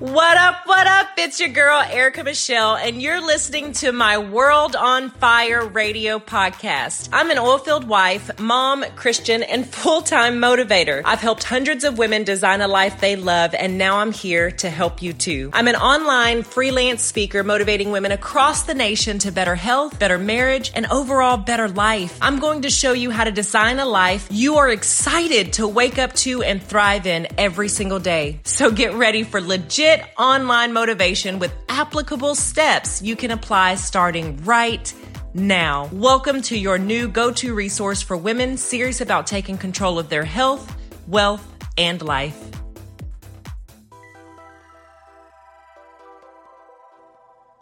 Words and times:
What 0.00 0.36
up, 0.36 0.62
what 0.66 0.88
up? 0.88 1.06
It's 1.18 1.38
your 1.38 1.50
girl, 1.50 1.80
Erica 1.80 2.24
Michelle, 2.24 2.74
and 2.74 3.00
you're 3.00 3.24
listening 3.24 3.70
to 3.74 3.92
my 3.92 4.18
World 4.18 4.74
on 4.74 5.10
Fire 5.10 5.64
radio 5.64 6.18
podcast. 6.18 7.10
I'm 7.12 7.30
an 7.30 7.36
oilfield 7.36 7.84
wife, 7.84 8.40
mom, 8.40 8.84
Christian, 8.96 9.44
and 9.44 9.64
full 9.72 10.02
time 10.02 10.40
motivator. 10.40 11.02
I've 11.04 11.20
helped 11.20 11.44
hundreds 11.44 11.84
of 11.84 11.96
women 11.96 12.24
design 12.24 12.60
a 12.60 12.66
life 12.66 13.00
they 13.00 13.14
love, 13.14 13.54
and 13.54 13.78
now 13.78 13.98
I'm 13.98 14.10
here 14.10 14.50
to 14.50 14.68
help 14.68 15.00
you 15.00 15.12
too. 15.12 15.50
I'm 15.52 15.68
an 15.68 15.76
online 15.76 16.42
freelance 16.42 17.02
speaker 17.04 17.44
motivating 17.44 17.92
women 17.92 18.10
across 18.10 18.64
the 18.64 18.74
nation 18.74 19.20
to 19.20 19.30
better 19.30 19.54
health, 19.54 20.00
better 20.00 20.18
marriage, 20.18 20.72
and 20.74 20.86
overall 20.86 21.36
better 21.36 21.68
life. 21.68 22.18
I'm 22.20 22.40
going 22.40 22.62
to 22.62 22.70
show 22.70 22.94
you 22.94 23.12
how 23.12 23.22
to 23.22 23.30
design 23.30 23.78
a 23.78 23.86
life 23.86 24.26
you 24.28 24.56
are 24.56 24.70
excited 24.70 25.52
to 25.54 25.68
wake 25.68 26.00
up 26.00 26.14
to 26.14 26.42
and 26.42 26.60
thrive 26.60 27.06
in 27.06 27.28
every 27.38 27.68
single 27.68 28.00
day. 28.00 28.40
So 28.42 28.72
get 28.72 28.94
ready 28.94 29.22
for 29.22 29.40
legit 29.40 29.83
legit 29.84 30.06
online 30.16 30.72
motivation 30.72 31.38
with 31.38 31.52
applicable 31.68 32.34
steps 32.34 33.02
you 33.02 33.14
can 33.14 33.30
apply 33.30 33.74
starting 33.74 34.42
right 34.44 34.94
now. 35.34 35.90
Welcome 35.92 36.40
to 36.42 36.58
your 36.58 36.78
new 36.78 37.06
go 37.06 37.30
to 37.32 37.54
resource 37.54 38.00
for 38.00 38.16
women 38.16 38.56
serious 38.56 39.02
about 39.02 39.26
taking 39.26 39.58
control 39.58 39.98
of 39.98 40.08
their 40.08 40.24
health, 40.24 40.74
wealth, 41.06 41.46
and 41.76 42.00
life. 42.00 42.50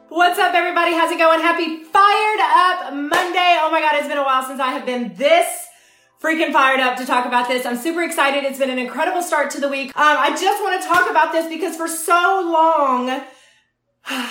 What's 0.08 0.38
up, 0.38 0.54
everybody? 0.54 0.92
How's 0.92 1.10
it 1.10 1.18
going? 1.18 1.40
Happy 1.40 1.82
Fired 1.82 2.40
Up 2.40 2.94
Monday. 2.94 3.56
Oh 3.62 3.68
my 3.72 3.80
God, 3.80 3.96
it's 3.96 4.06
been 4.06 4.18
a 4.18 4.22
while 4.22 4.44
since 4.44 4.60
I 4.60 4.70
have 4.70 4.86
been 4.86 5.12
this 5.16 5.66
freaking 6.22 6.52
fired 6.52 6.78
up 6.78 6.96
to 6.96 7.04
talk 7.04 7.26
about 7.26 7.48
this. 7.48 7.66
I'm 7.66 7.76
super 7.76 8.02
excited. 8.02 8.44
It's 8.44 8.58
been 8.58 8.70
an 8.70 8.78
incredible 8.78 9.22
start 9.22 9.50
to 9.50 9.60
the 9.60 9.68
week. 9.68 9.88
Um, 9.96 10.16
I 10.18 10.30
just 10.30 10.62
want 10.62 10.80
to 10.80 10.88
talk 10.88 11.10
about 11.10 11.32
this 11.32 11.48
because 11.48 11.76
for 11.76 11.88
so 11.88 12.40
long, 12.44 13.22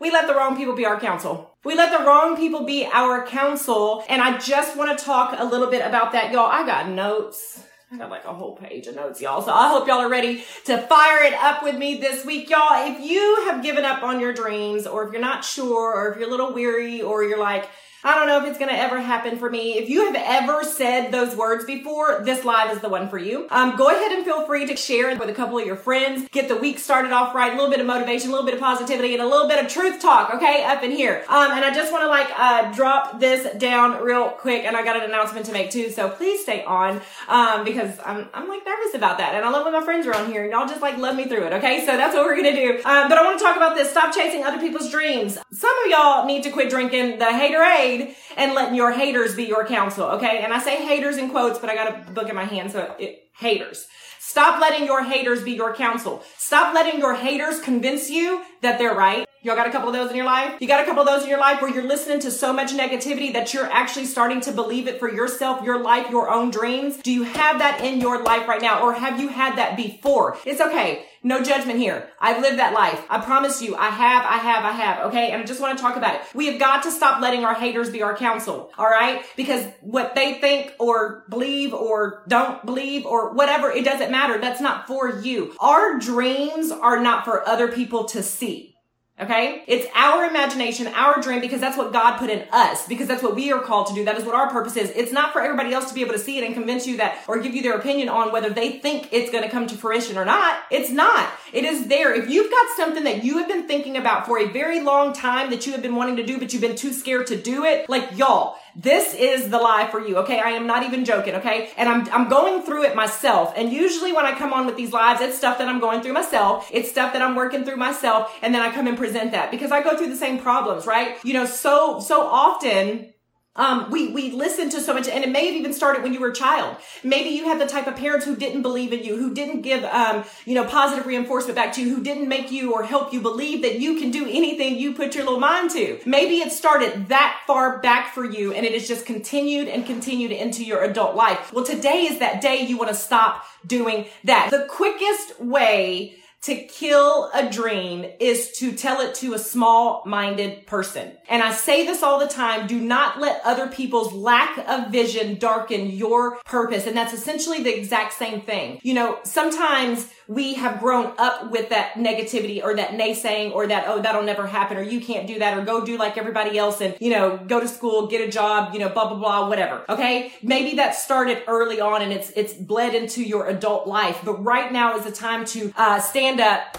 we 0.00 0.10
let 0.10 0.26
the 0.26 0.34
wrong 0.34 0.56
people 0.56 0.74
be 0.74 0.84
our 0.84 0.98
counsel. 0.98 1.54
We 1.64 1.76
let 1.76 1.96
the 1.96 2.04
wrong 2.04 2.36
people 2.36 2.64
be 2.64 2.84
our 2.84 3.24
counsel. 3.24 4.04
And 4.08 4.20
I 4.20 4.38
just 4.38 4.76
want 4.76 4.98
to 4.98 5.04
talk 5.04 5.36
a 5.38 5.44
little 5.44 5.68
bit 5.68 5.86
about 5.86 6.12
that, 6.12 6.32
y'all. 6.32 6.46
I 6.46 6.66
got 6.66 6.88
notes. 6.88 7.64
I 7.92 7.96
got 7.96 8.10
like 8.10 8.24
a 8.24 8.34
whole 8.34 8.56
page 8.56 8.88
of 8.88 8.96
notes, 8.96 9.20
y'all. 9.20 9.40
So 9.40 9.52
I 9.52 9.68
hope 9.68 9.86
y'all 9.86 10.00
are 10.00 10.10
ready 10.10 10.44
to 10.64 10.78
fire 10.78 11.22
it 11.22 11.32
up 11.34 11.62
with 11.62 11.76
me 11.76 11.98
this 11.98 12.24
week, 12.24 12.50
y'all. 12.50 12.90
If 12.92 13.08
you 13.08 13.44
have 13.46 13.62
given 13.62 13.84
up 13.84 14.02
on 14.02 14.18
your 14.18 14.32
dreams, 14.32 14.86
or 14.86 15.06
if 15.06 15.12
you're 15.12 15.22
not 15.22 15.44
sure, 15.44 15.94
or 15.94 16.12
if 16.12 16.18
you're 16.18 16.28
a 16.28 16.30
little 16.30 16.52
weary, 16.52 17.00
or 17.00 17.22
you're 17.22 17.38
like, 17.38 17.68
I 18.04 18.14
don't 18.14 18.28
know 18.28 18.38
if 18.38 18.48
it's 18.48 18.58
going 18.58 18.70
to 18.70 18.78
ever 18.78 19.00
happen 19.00 19.38
for 19.38 19.50
me. 19.50 19.76
If 19.76 19.88
you 19.88 20.06
have 20.06 20.14
ever 20.16 20.62
said 20.62 21.10
those 21.10 21.34
words 21.34 21.64
before, 21.64 22.22
this 22.24 22.44
live 22.44 22.70
is 22.70 22.80
the 22.80 22.88
one 22.88 23.08
for 23.08 23.18
you. 23.18 23.48
Um, 23.50 23.74
go 23.76 23.88
ahead 23.90 24.12
and 24.12 24.24
feel 24.24 24.46
free 24.46 24.66
to 24.66 24.76
share 24.76 25.10
it 25.10 25.18
with 25.18 25.28
a 25.28 25.34
couple 25.34 25.58
of 25.58 25.66
your 25.66 25.74
friends. 25.74 26.28
Get 26.30 26.46
the 26.46 26.56
week 26.56 26.78
started 26.78 27.10
off 27.10 27.34
right. 27.34 27.52
A 27.52 27.56
little 27.56 27.70
bit 27.70 27.80
of 27.80 27.86
motivation, 27.86 28.28
a 28.28 28.32
little 28.32 28.46
bit 28.46 28.54
of 28.54 28.60
positivity, 28.60 29.14
and 29.14 29.22
a 29.22 29.26
little 29.26 29.48
bit 29.48 29.64
of 29.64 29.70
truth 29.70 30.00
talk. 30.00 30.32
Okay, 30.34 30.62
up 30.64 30.84
in 30.84 30.92
here. 30.92 31.24
Um, 31.28 31.50
and 31.50 31.64
I 31.64 31.74
just 31.74 31.90
want 31.90 32.04
to 32.04 32.08
like 32.08 32.28
uh, 32.38 32.72
drop 32.72 33.18
this 33.18 33.52
down 33.56 34.00
real 34.00 34.28
quick. 34.28 34.62
And 34.62 34.76
I 34.76 34.84
got 34.84 34.96
an 34.96 35.02
announcement 35.02 35.46
to 35.46 35.52
make 35.52 35.72
too, 35.72 35.90
so 35.90 36.08
please 36.08 36.42
stay 36.42 36.62
on 36.62 37.00
um, 37.26 37.64
because 37.64 37.98
I'm 38.06 38.28
I'm 38.32 38.48
like 38.48 38.64
nervous 38.64 38.94
about 38.94 39.18
that. 39.18 39.34
And 39.34 39.44
I 39.44 39.50
love 39.50 39.64
when 39.64 39.72
my 39.72 39.84
friends 39.84 40.06
are 40.06 40.14
on 40.14 40.30
here, 40.30 40.44
and 40.44 40.52
y'all 40.52 40.68
just 40.68 40.82
like 40.82 40.98
love 40.98 41.16
me 41.16 41.26
through 41.26 41.46
it. 41.46 41.52
Okay, 41.54 41.80
so 41.84 41.96
that's 41.96 42.14
what 42.14 42.24
we're 42.24 42.36
gonna 42.36 42.54
do. 42.54 42.76
Um, 42.84 43.08
but 43.08 43.18
I 43.18 43.24
want 43.24 43.40
to 43.40 43.44
talk 43.44 43.56
about 43.56 43.74
this. 43.74 43.90
Stop 43.90 44.14
chasing 44.14 44.44
other 44.44 44.60
people's 44.60 44.88
dreams. 44.88 45.36
Some 45.50 45.84
of 45.84 45.90
y'all 45.90 46.26
need 46.26 46.44
to 46.44 46.50
quit 46.50 46.70
drinking 46.70 47.18
the 47.18 47.24
haterade 47.24 47.87
and 48.36 48.54
letting 48.54 48.74
your 48.74 48.92
haters 48.92 49.34
be 49.34 49.44
your 49.44 49.66
counsel. 49.66 50.04
Okay. 50.16 50.40
And 50.42 50.52
I 50.52 50.58
say 50.58 50.84
haters 50.84 51.16
in 51.16 51.30
quotes, 51.30 51.58
but 51.58 51.70
I 51.70 51.74
got 51.74 52.08
a 52.08 52.12
book 52.12 52.28
in 52.28 52.34
my 52.34 52.44
hand. 52.44 52.70
So 52.72 52.94
it, 52.98 53.30
haters. 53.38 53.86
Stop 54.18 54.60
letting 54.60 54.86
your 54.86 55.04
haters 55.04 55.42
be 55.42 55.52
your 55.52 55.74
counsel. 55.74 56.22
Stop 56.36 56.74
letting 56.74 57.00
your 57.00 57.14
haters 57.14 57.60
convince 57.60 58.10
you 58.10 58.42
that 58.62 58.78
they're 58.78 58.94
right. 58.94 59.27
Y'all 59.40 59.54
got 59.54 59.68
a 59.68 59.70
couple 59.70 59.88
of 59.88 59.94
those 59.94 60.10
in 60.10 60.16
your 60.16 60.26
life? 60.26 60.56
You 60.60 60.66
got 60.66 60.82
a 60.82 60.84
couple 60.84 61.00
of 61.00 61.06
those 61.06 61.22
in 61.22 61.28
your 61.28 61.38
life 61.38 61.62
where 61.62 61.72
you're 61.72 61.86
listening 61.86 62.18
to 62.20 62.30
so 62.30 62.52
much 62.52 62.72
negativity 62.72 63.32
that 63.32 63.54
you're 63.54 63.70
actually 63.70 64.06
starting 64.06 64.40
to 64.40 64.52
believe 64.52 64.88
it 64.88 64.98
for 64.98 65.08
yourself, 65.08 65.62
your 65.64 65.80
life, 65.80 66.10
your 66.10 66.28
own 66.28 66.50
dreams? 66.50 66.96
Do 66.96 67.12
you 67.12 67.22
have 67.22 67.60
that 67.60 67.80
in 67.84 68.00
your 68.00 68.24
life 68.24 68.48
right 68.48 68.60
now? 68.60 68.82
Or 68.82 68.94
have 68.94 69.20
you 69.20 69.28
had 69.28 69.56
that 69.56 69.76
before? 69.76 70.36
It's 70.44 70.60
okay. 70.60 71.06
No 71.22 71.40
judgment 71.42 71.78
here. 71.78 72.08
I've 72.20 72.42
lived 72.42 72.58
that 72.58 72.72
life. 72.72 73.04
I 73.08 73.20
promise 73.20 73.62
you, 73.62 73.76
I 73.76 73.90
have, 73.90 74.24
I 74.24 74.38
have, 74.38 74.64
I 74.64 74.72
have. 74.72 75.06
Okay. 75.06 75.30
And 75.30 75.42
I 75.42 75.44
just 75.44 75.60
want 75.60 75.78
to 75.78 75.82
talk 75.82 75.96
about 75.96 76.16
it. 76.16 76.22
We 76.34 76.46
have 76.46 76.58
got 76.58 76.82
to 76.82 76.90
stop 76.90 77.20
letting 77.20 77.44
our 77.44 77.54
haters 77.54 77.90
be 77.90 78.02
our 78.02 78.16
counsel. 78.16 78.72
All 78.76 78.86
right. 78.86 79.24
Because 79.36 79.64
what 79.82 80.16
they 80.16 80.34
think 80.34 80.72
or 80.80 81.24
believe 81.28 81.72
or 81.72 82.24
don't 82.26 82.64
believe 82.66 83.06
or 83.06 83.34
whatever, 83.34 83.70
it 83.70 83.84
doesn't 83.84 84.10
matter. 84.10 84.38
That's 84.38 84.60
not 84.60 84.88
for 84.88 85.20
you. 85.20 85.54
Our 85.60 85.98
dreams 85.98 86.72
are 86.72 87.00
not 87.00 87.24
for 87.24 87.48
other 87.48 87.70
people 87.70 88.04
to 88.06 88.22
see. 88.22 88.74
Okay? 89.20 89.62
It's 89.66 89.86
our 89.94 90.24
imagination, 90.24 90.86
our 90.88 91.20
dream, 91.20 91.40
because 91.40 91.60
that's 91.60 91.76
what 91.76 91.92
God 91.92 92.18
put 92.18 92.30
in 92.30 92.46
us, 92.52 92.86
because 92.86 93.08
that's 93.08 93.22
what 93.22 93.34
we 93.34 93.52
are 93.52 93.60
called 93.60 93.88
to 93.88 93.94
do. 93.94 94.04
That 94.04 94.16
is 94.16 94.24
what 94.24 94.34
our 94.34 94.50
purpose 94.50 94.76
is. 94.76 94.90
It's 94.90 95.12
not 95.12 95.32
for 95.32 95.40
everybody 95.40 95.72
else 95.72 95.88
to 95.88 95.94
be 95.94 96.02
able 96.02 96.12
to 96.12 96.18
see 96.18 96.38
it 96.38 96.44
and 96.44 96.54
convince 96.54 96.86
you 96.86 96.98
that, 96.98 97.24
or 97.26 97.38
give 97.40 97.54
you 97.54 97.62
their 97.62 97.76
opinion 97.76 98.08
on 98.08 98.32
whether 98.32 98.50
they 98.50 98.78
think 98.78 99.08
it's 99.12 99.30
going 99.30 99.44
to 99.44 99.50
come 99.50 99.66
to 99.66 99.74
fruition 99.74 100.16
or 100.16 100.24
not. 100.24 100.60
It's 100.70 100.90
not. 100.90 101.30
It 101.52 101.64
is 101.64 101.88
there. 101.88 102.14
If 102.14 102.28
you've 102.30 102.50
got 102.50 102.76
something 102.76 103.04
that 103.04 103.24
you 103.24 103.38
have 103.38 103.48
been 103.48 103.66
thinking 103.66 103.96
about 103.96 104.26
for 104.26 104.38
a 104.38 104.46
very 104.46 104.80
long 104.80 105.12
time 105.12 105.50
that 105.50 105.66
you 105.66 105.72
have 105.72 105.82
been 105.82 105.96
wanting 105.96 106.16
to 106.16 106.26
do, 106.26 106.38
but 106.38 106.52
you've 106.52 106.62
been 106.62 106.76
too 106.76 106.92
scared 106.92 107.26
to 107.28 107.36
do 107.36 107.64
it, 107.64 107.88
like 107.88 108.16
y'all, 108.16 108.56
this 108.76 109.14
is 109.14 109.48
the 109.48 109.58
lie 109.58 109.88
for 109.90 110.06
you. 110.06 110.18
Okay. 110.18 110.38
I 110.38 110.50
am 110.50 110.66
not 110.66 110.84
even 110.84 111.04
joking. 111.04 111.34
Okay. 111.36 111.70
And 111.76 111.88
I'm, 111.88 112.08
I'm 112.10 112.28
going 112.28 112.62
through 112.62 112.84
it 112.84 112.94
myself. 112.94 113.52
And 113.56 113.72
usually 113.72 114.12
when 114.12 114.24
I 114.24 114.38
come 114.38 114.52
on 114.52 114.66
with 114.66 114.76
these 114.76 114.92
lives, 114.92 115.20
it's 115.20 115.36
stuff 115.36 115.58
that 115.58 115.66
I'm 115.66 115.80
going 115.80 116.00
through 116.00 116.12
myself. 116.12 116.70
It's 116.72 116.88
stuff 116.88 117.12
that 117.12 117.20
I'm 117.20 117.34
working 117.34 117.64
through 117.64 117.76
myself. 117.76 118.32
And 118.40 118.54
then 118.54 118.62
I 118.62 118.70
come 118.70 118.86
present 118.86 119.07
that 119.12 119.50
because 119.50 119.70
I 119.70 119.82
go 119.82 119.96
through 119.96 120.10
the 120.10 120.16
same 120.16 120.38
problems, 120.38 120.86
right? 120.86 121.16
You 121.24 121.34
know, 121.34 121.46
so, 121.46 122.00
so 122.00 122.22
often 122.22 123.12
um, 123.58 123.90
we, 123.90 124.12
we 124.12 124.30
listen 124.30 124.70
to 124.70 124.80
so 124.80 124.94
much, 124.94 125.08
and 125.08 125.24
it 125.24 125.30
may 125.30 125.46
have 125.46 125.56
even 125.56 125.72
started 125.72 126.04
when 126.04 126.14
you 126.14 126.20
were 126.20 126.28
a 126.28 126.34
child. 126.34 126.76
Maybe 127.02 127.30
you 127.30 127.44
had 127.44 127.60
the 127.60 127.66
type 127.66 127.88
of 127.88 127.96
parents 127.96 128.24
who 128.24 128.36
didn't 128.36 128.62
believe 128.62 128.92
in 128.92 129.02
you, 129.02 129.16
who 129.16 129.34
didn't 129.34 129.62
give, 129.62 129.82
um, 129.84 130.24
you 130.46 130.54
know, 130.54 130.64
positive 130.64 131.06
reinforcement 131.06 131.56
back 131.56 131.72
to 131.72 131.82
you, 131.82 131.94
who 131.94 132.02
didn't 132.02 132.28
make 132.28 132.52
you 132.52 132.72
or 132.72 132.84
help 132.84 133.12
you 133.12 133.20
believe 133.20 133.62
that 133.62 133.80
you 133.80 133.98
can 133.98 134.12
do 134.12 134.26
anything 134.26 134.78
you 134.78 134.94
put 134.94 135.16
your 135.16 135.24
little 135.24 135.40
mind 135.40 135.72
to. 135.72 135.98
Maybe 136.06 136.36
it 136.36 136.52
started 136.52 137.08
that 137.08 137.40
far 137.48 137.80
back 137.80 138.14
for 138.14 138.24
you 138.24 138.52
and 138.52 138.64
it 138.64 138.72
has 138.74 138.86
just 138.86 139.04
continued 139.04 139.66
and 139.66 139.84
continued 139.84 140.30
into 140.30 140.64
your 140.64 140.84
adult 140.84 141.16
life. 141.16 141.52
Well, 141.52 141.64
today 141.64 142.04
is 142.04 142.20
that 142.20 142.40
day 142.40 142.62
you 142.62 142.78
want 142.78 142.90
to 142.90 142.96
stop 142.96 143.44
doing 143.66 144.06
that. 144.22 144.50
The 144.50 144.66
quickest 144.70 145.40
way 145.40 146.14
to 146.42 146.54
kill 146.54 147.30
a 147.34 147.50
dream 147.50 148.06
is 148.20 148.52
to 148.58 148.72
tell 148.72 149.00
it 149.00 149.14
to 149.16 149.34
a 149.34 149.38
small 149.38 150.02
minded 150.06 150.66
person. 150.66 151.12
And 151.28 151.42
I 151.42 151.52
say 151.52 151.84
this 151.84 152.02
all 152.02 152.20
the 152.20 152.28
time. 152.28 152.66
Do 152.66 152.80
not 152.80 153.20
let 153.20 153.40
other 153.44 153.66
people's 153.66 154.12
lack 154.12 154.58
of 154.68 154.90
vision 154.90 155.38
darken 155.38 155.90
your 155.90 156.38
purpose. 156.44 156.86
And 156.86 156.96
that's 156.96 157.12
essentially 157.12 157.62
the 157.62 157.76
exact 157.76 158.12
same 158.12 158.42
thing. 158.42 158.78
You 158.82 158.94
know, 158.94 159.18
sometimes 159.24 160.08
we 160.28 160.54
have 160.54 160.78
grown 160.78 161.14
up 161.16 161.50
with 161.50 161.70
that 161.70 161.94
negativity 161.94 162.62
or 162.62 162.76
that 162.76 162.90
naysaying 162.90 163.50
or 163.54 163.66
that, 163.66 163.84
oh, 163.88 164.00
that'll 164.00 164.22
never 164.22 164.46
happen 164.46 164.76
or 164.76 164.82
you 164.82 165.00
can't 165.00 165.26
do 165.26 165.38
that 165.38 165.56
or 165.56 165.64
go 165.64 165.82
do 165.82 165.96
like 165.96 166.18
everybody 166.18 166.58
else 166.58 166.82
and, 166.82 166.94
you 167.00 167.08
know, 167.08 167.38
go 167.38 167.58
to 167.58 167.66
school, 167.66 168.06
get 168.06 168.20
a 168.20 168.30
job, 168.30 168.74
you 168.74 168.78
know, 168.78 168.90
blah, 168.90 169.08
blah, 169.08 169.18
blah, 169.18 169.48
whatever. 169.48 169.86
Okay. 169.88 170.34
Maybe 170.42 170.76
that 170.76 170.94
started 170.94 171.42
early 171.48 171.80
on 171.80 172.02
and 172.02 172.12
it's, 172.12 172.30
it's 172.36 172.52
bled 172.52 172.94
into 172.94 173.24
your 173.24 173.48
adult 173.48 173.86
life. 173.86 174.20
But 174.22 174.44
right 174.44 174.70
now 174.70 174.98
is 174.98 175.04
the 175.04 175.12
time 175.12 175.46
to, 175.46 175.72
uh, 175.76 175.98
stand 175.98 176.40
up 176.40 176.78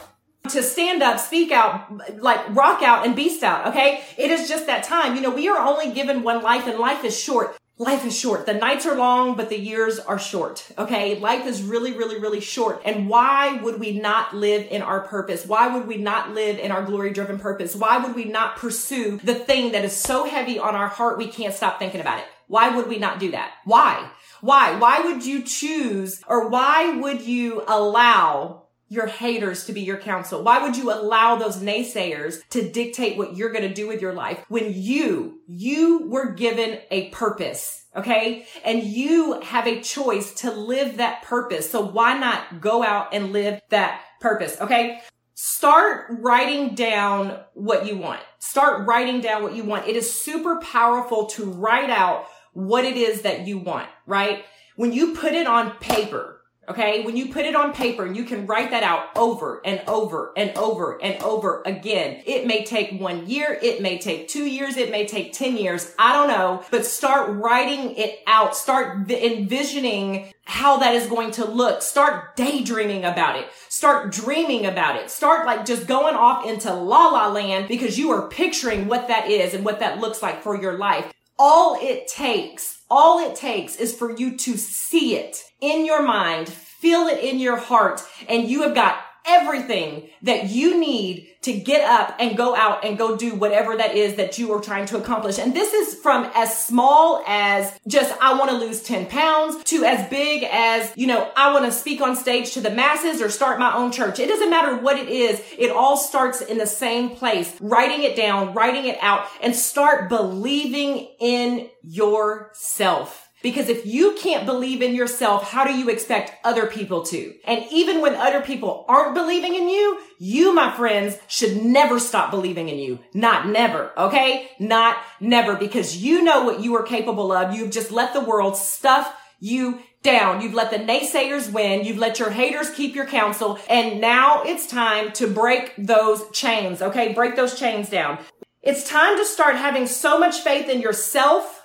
to 0.49 0.63
stand 0.63 1.03
up, 1.03 1.19
speak 1.19 1.51
out, 1.51 1.91
like 2.17 2.39
rock 2.55 2.81
out 2.81 3.05
and 3.05 3.15
beast 3.15 3.43
out. 3.43 3.67
Okay. 3.67 4.01
It 4.17 4.31
is 4.31 4.47
just 4.47 4.67
that 4.67 4.83
time. 4.83 5.15
You 5.15 5.21
know, 5.21 5.29
we 5.31 5.49
are 5.49 5.59
only 5.59 5.91
given 5.91 6.23
one 6.23 6.41
life 6.41 6.65
and 6.65 6.79
life 6.79 7.03
is 7.03 7.19
short 7.19 7.55
life 7.79 8.05
is 8.05 8.15
short. 8.15 8.45
The 8.45 8.53
nights 8.53 8.85
are 8.85 8.95
long, 8.95 9.35
but 9.35 9.49
the 9.49 9.57
years 9.57 9.99
are 9.99 10.19
short. 10.19 10.67
Okay. 10.77 11.17
Life 11.17 11.47
is 11.47 11.63
really, 11.63 11.93
really, 11.93 12.19
really 12.19 12.41
short. 12.41 12.81
And 12.85 13.09
why 13.09 13.53
would 13.61 13.79
we 13.79 13.97
not 13.97 14.35
live 14.35 14.67
in 14.69 14.81
our 14.81 14.99
purpose? 14.99 15.45
Why 15.45 15.67
would 15.69 15.87
we 15.87 15.97
not 15.97 16.33
live 16.33 16.59
in 16.59 16.71
our 16.71 16.83
glory 16.83 17.11
driven 17.11 17.39
purpose? 17.39 17.75
Why 17.75 17.97
would 17.97 18.13
we 18.13 18.25
not 18.25 18.57
pursue 18.57 19.17
the 19.23 19.33
thing 19.33 19.71
that 19.71 19.85
is 19.85 19.95
so 19.95 20.25
heavy 20.25 20.59
on 20.59 20.75
our 20.75 20.89
heart 20.89 21.17
we 21.17 21.27
can't 21.27 21.53
stop 21.53 21.79
thinking 21.79 22.01
about 22.01 22.19
it? 22.19 22.25
Why 22.47 22.75
would 22.75 22.87
we 22.87 22.99
not 22.99 23.19
do 23.19 23.31
that? 23.31 23.53
Why? 23.63 24.09
Why? 24.41 24.75
Why 24.77 25.01
would 25.01 25.25
you 25.25 25.43
choose 25.43 26.21
or 26.27 26.49
why 26.49 26.97
would 26.97 27.21
you 27.21 27.63
allow 27.67 28.58
your 28.89 29.07
haters 29.07 29.65
to 29.65 29.73
be 29.73 29.81
your 29.81 29.97
counsel? 29.97 30.43
Why 30.43 30.61
would 30.61 30.75
you 30.75 30.91
allow 30.91 31.35
those 31.35 31.57
naysayers 31.57 32.47
to 32.49 32.69
dictate 32.69 33.17
what 33.17 33.37
you're 33.37 33.51
going 33.51 33.67
to 33.67 33.73
do 33.73 33.87
with 33.87 34.01
your 34.01 34.13
life 34.13 34.43
when 34.49 34.73
you, 34.73 35.39
you 35.47 36.07
were 36.07 36.33
given 36.33 36.79
a 36.91 37.09
purpose? 37.09 37.85
Okay. 37.95 38.45
And 38.65 38.83
you 38.83 39.39
have 39.41 39.67
a 39.67 39.81
choice 39.81 40.33
to 40.41 40.51
live 40.51 40.97
that 40.97 41.23
purpose. 41.23 41.69
So 41.69 41.85
why 41.85 42.17
not 42.17 42.61
go 42.61 42.83
out 42.83 43.13
and 43.13 43.31
live 43.31 43.61
that 43.69 44.01
purpose? 44.19 44.59
Okay. 44.59 45.01
Start 45.35 46.07
writing 46.19 46.75
down 46.75 47.39
what 47.53 47.85
you 47.85 47.97
want. 47.97 48.19
Start 48.39 48.85
writing 48.85 49.21
down 49.21 49.41
what 49.41 49.55
you 49.55 49.63
want. 49.63 49.87
It 49.87 49.95
is 49.95 50.13
super 50.13 50.59
powerful 50.59 51.27
to 51.27 51.45
write 51.45 51.89
out 51.89 52.25
what 52.53 52.83
it 52.83 52.97
is 52.97 53.21
that 53.21 53.47
you 53.47 53.57
want, 53.57 53.87
right? 54.05 54.43
When 54.75 54.91
you 54.91 55.15
put 55.15 55.33
it 55.33 55.47
on 55.47 55.77
paper, 55.77 56.38
Okay. 56.69 57.03
When 57.03 57.17
you 57.17 57.33
put 57.33 57.45
it 57.45 57.55
on 57.55 57.73
paper 57.73 58.05
and 58.05 58.15
you 58.15 58.23
can 58.23 58.45
write 58.45 58.69
that 58.71 58.83
out 58.83 59.07
over 59.15 59.61
and 59.65 59.81
over 59.87 60.31
and 60.37 60.55
over 60.55 61.01
and 61.01 61.21
over 61.23 61.63
again, 61.65 62.21
it 62.27 62.45
may 62.45 62.63
take 62.63 62.99
one 62.99 63.27
year. 63.27 63.57
It 63.61 63.81
may 63.81 63.97
take 63.97 64.27
two 64.27 64.45
years. 64.45 64.77
It 64.77 64.91
may 64.91 65.07
take 65.07 65.33
10 65.33 65.57
years. 65.57 65.93
I 65.97 66.13
don't 66.13 66.27
know, 66.27 66.63
but 66.69 66.85
start 66.85 67.31
writing 67.31 67.95
it 67.95 68.19
out. 68.27 68.55
Start 68.55 69.09
envisioning 69.09 70.31
how 70.45 70.77
that 70.77 70.95
is 70.95 71.07
going 71.07 71.31
to 71.31 71.45
look. 71.45 71.81
Start 71.81 72.35
daydreaming 72.35 73.03
about 73.03 73.35
it. 73.35 73.47
Start 73.69 74.11
dreaming 74.11 74.65
about 74.65 74.95
it. 74.95 75.09
Start 75.09 75.45
like 75.45 75.65
just 75.65 75.87
going 75.87 76.15
off 76.15 76.45
into 76.45 76.73
la 76.73 77.07
la 77.09 77.27
land 77.29 77.67
because 77.67 77.97
you 77.97 78.11
are 78.11 78.27
picturing 78.29 78.87
what 78.87 79.07
that 79.07 79.27
is 79.27 79.53
and 79.53 79.65
what 79.65 79.79
that 79.79 79.99
looks 79.99 80.21
like 80.21 80.43
for 80.43 80.59
your 80.59 80.77
life. 80.77 81.11
All 81.41 81.77
it 81.79 82.09
takes, 82.09 82.81
all 82.89 83.17
it 83.19 83.33
takes 83.33 83.77
is 83.77 83.95
for 83.95 84.11
you 84.11 84.35
to 84.35 84.57
see 84.57 85.15
it 85.15 85.41
in 85.61 85.85
your 85.85 86.03
mind, 86.03 86.49
feel 86.49 87.07
it 87.07 87.23
in 87.23 87.39
your 87.39 87.55
heart, 87.55 88.01
and 88.27 88.49
you 88.49 88.63
have 88.63 88.75
got 88.75 88.97
everything 89.29 90.09
that 90.23 90.49
you 90.49 90.79
need 90.79 91.27
to 91.41 91.53
get 91.53 91.81
up 91.89 92.15
and 92.19 92.35
go 92.35 92.53
out 92.53 92.83
and 92.83 92.97
go 92.97 93.15
do 93.15 93.33
whatever 93.33 93.77
that 93.77 93.95
is 93.95 94.15
that 94.15 94.37
you 94.37 94.51
are 94.51 94.59
trying 94.59 94.85
to 94.85 94.97
accomplish. 94.97 95.39
And 95.39 95.55
this 95.55 95.73
is 95.73 95.95
from 95.95 96.29
as 96.35 96.65
small 96.65 97.23
as 97.25 97.71
just, 97.87 98.13
I 98.21 98.37
want 98.37 98.51
to 98.51 98.57
lose 98.57 98.83
10 98.83 99.05
pounds 99.05 99.63
to 99.65 99.85
as 99.85 100.09
big 100.09 100.43
as, 100.51 100.91
you 100.97 101.07
know, 101.07 101.31
I 101.37 101.53
want 101.53 101.63
to 101.65 101.71
speak 101.71 102.01
on 102.01 102.17
stage 102.17 102.51
to 102.53 102.61
the 102.61 102.69
masses 102.69 103.21
or 103.21 103.29
start 103.29 103.57
my 103.57 103.73
own 103.73 103.93
church. 103.93 104.19
It 104.19 104.27
doesn't 104.27 104.49
matter 104.49 104.75
what 104.75 104.97
it 104.97 105.07
is. 105.07 105.41
It 105.57 105.71
all 105.71 105.95
starts 105.95 106.41
in 106.41 106.57
the 106.57 106.67
same 106.67 107.11
place, 107.11 107.55
writing 107.61 108.03
it 108.03 108.17
down, 108.17 108.53
writing 108.53 108.85
it 108.85 108.97
out 109.01 109.25
and 109.41 109.55
start 109.55 110.09
believing 110.09 111.07
in 111.21 111.69
yourself. 111.83 113.28
Because 113.41 113.69
if 113.69 113.85
you 113.85 114.15
can't 114.19 114.45
believe 114.45 114.81
in 114.81 114.95
yourself, 114.95 115.51
how 115.51 115.63
do 115.63 115.73
you 115.73 115.89
expect 115.89 116.33
other 116.43 116.67
people 116.67 117.03
to? 117.05 117.33
And 117.45 117.63
even 117.71 118.01
when 118.01 118.15
other 118.15 118.41
people 118.41 118.85
aren't 118.89 119.15
believing 119.15 119.55
in 119.55 119.69
you, 119.69 119.99
you, 120.17 120.53
my 120.53 120.75
friends, 120.75 121.17
should 121.27 121.63
never 121.63 121.99
stop 121.99 122.31
believing 122.31 122.67
in 122.67 122.77
you. 122.77 122.99
Not 123.13 123.47
never. 123.47 123.97
Okay. 123.97 124.49
Not 124.59 124.97
never 125.21 125.55
because 125.55 125.97
you 125.97 126.21
know 126.21 126.43
what 126.43 126.59
you 126.59 126.75
are 126.75 126.83
capable 126.83 127.31
of. 127.31 127.55
You've 127.55 127.71
just 127.71 127.91
let 127.91 128.13
the 128.13 128.19
world 128.19 128.57
stuff 128.57 129.15
you 129.39 129.79
down. 130.03 130.41
You've 130.41 130.53
let 130.53 130.71
the 130.71 130.77
naysayers 130.77 131.51
win. 131.51 131.85
You've 131.85 131.97
let 131.97 132.19
your 132.19 132.31
haters 132.31 132.69
keep 132.71 132.93
your 132.93 133.05
counsel. 133.05 133.57
And 133.69 134.01
now 134.01 134.43
it's 134.43 134.67
time 134.67 135.13
to 135.13 135.27
break 135.27 135.73
those 135.77 136.29
chains. 136.31 136.81
Okay. 136.81 137.13
Break 137.13 137.37
those 137.37 137.57
chains 137.57 137.89
down. 137.89 138.19
It's 138.61 138.83
time 138.83 139.17
to 139.17 139.23
start 139.23 139.55
having 139.55 139.87
so 139.87 140.19
much 140.19 140.41
faith 140.41 140.67
in 140.67 140.81
yourself 140.81 141.58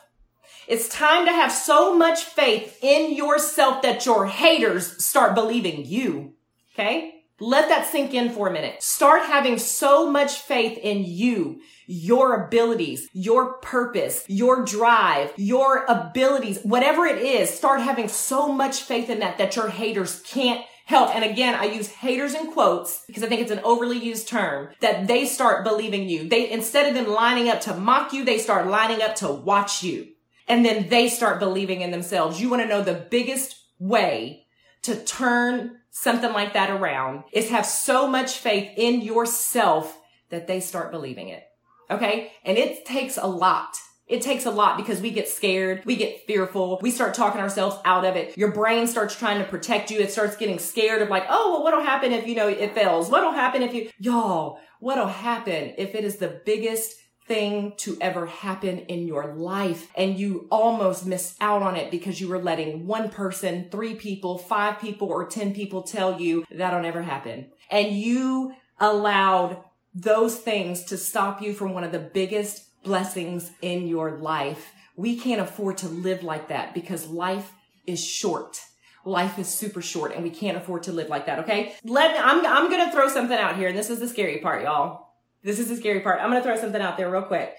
it's 0.66 0.88
time 0.88 1.26
to 1.26 1.32
have 1.32 1.52
so 1.52 1.96
much 1.96 2.24
faith 2.24 2.78
in 2.82 3.14
yourself 3.14 3.82
that 3.82 4.06
your 4.06 4.26
haters 4.26 5.04
start 5.04 5.34
believing 5.34 5.84
you. 5.84 6.34
Okay? 6.74 7.14
Let 7.40 7.68
that 7.68 7.86
sink 7.86 8.14
in 8.14 8.30
for 8.30 8.48
a 8.48 8.52
minute. 8.52 8.82
Start 8.82 9.22
having 9.22 9.58
so 9.58 10.08
much 10.08 10.36
faith 10.36 10.78
in 10.78 11.04
you, 11.04 11.60
your 11.86 12.44
abilities, 12.44 13.08
your 13.12 13.54
purpose, 13.54 14.24
your 14.28 14.64
drive, 14.64 15.32
your 15.36 15.84
abilities, 15.86 16.60
whatever 16.62 17.04
it 17.06 17.18
is, 17.18 17.50
start 17.50 17.80
having 17.80 18.06
so 18.06 18.52
much 18.52 18.82
faith 18.82 19.10
in 19.10 19.18
that 19.18 19.38
that 19.38 19.56
your 19.56 19.68
haters 19.68 20.22
can't 20.22 20.64
help. 20.86 21.14
And 21.14 21.24
again, 21.24 21.54
I 21.54 21.64
use 21.64 21.88
haters 21.88 22.34
in 22.34 22.52
quotes 22.52 23.04
because 23.06 23.24
I 23.24 23.26
think 23.26 23.40
it's 23.40 23.50
an 23.50 23.60
overly 23.64 23.98
used 23.98 24.28
term 24.28 24.68
that 24.80 25.08
they 25.08 25.26
start 25.26 25.64
believing 25.64 26.08
you. 26.08 26.28
They, 26.28 26.50
instead 26.50 26.86
of 26.86 26.94
them 26.94 27.12
lining 27.12 27.48
up 27.48 27.62
to 27.62 27.74
mock 27.74 28.12
you, 28.12 28.24
they 28.24 28.38
start 28.38 28.68
lining 28.68 29.02
up 29.02 29.16
to 29.16 29.28
watch 29.28 29.82
you 29.82 30.13
and 30.48 30.64
then 30.64 30.88
they 30.88 31.08
start 31.08 31.40
believing 31.40 31.80
in 31.80 31.90
themselves. 31.90 32.40
You 32.40 32.50
want 32.50 32.62
to 32.62 32.68
know 32.68 32.82
the 32.82 33.06
biggest 33.10 33.56
way 33.78 34.46
to 34.82 34.96
turn 34.96 35.78
something 35.90 36.32
like 36.32 36.52
that 36.52 36.70
around 36.70 37.24
is 37.32 37.50
have 37.50 37.66
so 37.66 38.06
much 38.06 38.38
faith 38.38 38.70
in 38.76 39.00
yourself 39.00 39.98
that 40.30 40.46
they 40.46 40.60
start 40.60 40.90
believing 40.90 41.28
it. 41.28 41.44
Okay. 41.90 42.32
And 42.44 42.58
it 42.58 42.84
takes 42.84 43.16
a 43.16 43.26
lot. 43.26 43.76
It 44.06 44.20
takes 44.20 44.44
a 44.44 44.50
lot 44.50 44.76
because 44.76 45.00
we 45.00 45.10
get 45.10 45.28
scared. 45.28 45.82
We 45.86 45.96
get 45.96 46.26
fearful. 46.26 46.78
We 46.82 46.90
start 46.90 47.14
talking 47.14 47.40
ourselves 47.40 47.76
out 47.86 48.04
of 48.04 48.16
it. 48.16 48.36
Your 48.36 48.52
brain 48.52 48.86
starts 48.86 49.16
trying 49.16 49.38
to 49.38 49.48
protect 49.48 49.90
you. 49.90 50.00
It 50.00 50.12
starts 50.12 50.36
getting 50.36 50.58
scared 50.58 51.00
of 51.00 51.08
like, 51.08 51.24
oh, 51.30 51.52
well, 51.52 51.62
what'll 51.62 51.82
happen 51.84 52.12
if, 52.12 52.26
you 52.26 52.34
know, 52.34 52.48
it 52.48 52.74
fails? 52.74 53.08
What'll 53.08 53.32
happen 53.32 53.62
if 53.62 53.72
you, 53.72 53.88
y'all, 53.98 54.58
what'll 54.80 55.06
happen 55.06 55.72
if 55.78 55.94
it 55.94 56.04
is 56.04 56.16
the 56.16 56.42
biggest 56.44 56.96
thing 57.26 57.72
to 57.78 57.96
ever 58.00 58.26
happen 58.26 58.80
in 58.80 59.06
your 59.06 59.34
life 59.34 59.90
and 59.96 60.18
you 60.18 60.46
almost 60.50 61.06
miss 61.06 61.36
out 61.40 61.62
on 61.62 61.76
it 61.76 61.90
because 61.90 62.20
you 62.20 62.28
were 62.28 62.38
letting 62.38 62.86
one 62.86 63.08
person, 63.08 63.68
three 63.70 63.94
people, 63.94 64.36
five 64.36 64.78
people, 64.78 65.08
or 65.08 65.26
10 65.26 65.54
people 65.54 65.82
tell 65.82 66.20
you 66.20 66.44
that'll 66.50 66.82
never 66.82 67.02
happen. 67.02 67.46
And 67.70 67.96
you 67.96 68.54
allowed 68.78 69.62
those 69.94 70.36
things 70.36 70.84
to 70.84 70.98
stop 70.98 71.40
you 71.40 71.54
from 71.54 71.72
one 71.72 71.84
of 71.84 71.92
the 71.92 71.98
biggest 71.98 72.82
blessings 72.82 73.50
in 73.62 73.86
your 73.86 74.18
life. 74.18 74.72
We 74.96 75.18
can't 75.18 75.40
afford 75.40 75.78
to 75.78 75.88
live 75.88 76.22
like 76.22 76.48
that 76.48 76.74
because 76.74 77.08
life 77.08 77.52
is 77.86 78.04
short. 78.04 78.60
Life 79.06 79.38
is 79.38 79.48
super 79.48 79.82
short 79.82 80.14
and 80.14 80.22
we 80.22 80.30
can't 80.30 80.56
afford 80.56 80.84
to 80.84 80.92
live 80.92 81.08
like 81.08 81.26
that. 81.26 81.40
Okay. 81.40 81.74
Let 81.84 82.12
me, 82.12 82.18
I'm, 82.18 82.44
I'm 82.44 82.70
going 82.70 82.84
to 82.84 82.92
throw 82.92 83.08
something 83.08 83.36
out 83.36 83.56
here 83.56 83.68
and 83.68 83.78
this 83.78 83.90
is 83.90 84.00
the 84.00 84.08
scary 84.08 84.38
part, 84.38 84.62
y'all 84.62 85.13
this 85.44 85.58
is 85.58 85.68
the 85.68 85.76
scary 85.76 86.00
part. 86.00 86.20
I'm 86.20 86.30
going 86.30 86.42
to 86.42 86.48
throw 86.48 86.56
something 86.56 86.80
out 86.80 86.96
there 86.96 87.10
real 87.10 87.22
quick. 87.22 87.54